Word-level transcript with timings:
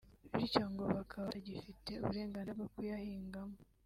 bityo 0.37 0.63
ngo 0.71 0.83
bakaba 0.97 1.27
batagifite 1.29 1.89
uburenganzira 1.97 2.57
bwo 2.57 2.67
kuyahingamo 2.73 3.55